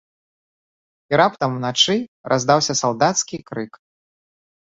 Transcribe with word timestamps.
І 1.13 1.19
раптам 1.21 1.49
ўначы 1.57 1.97
раздаўся 2.33 2.73
салдацкі 2.81 3.37
крык. 3.53 3.73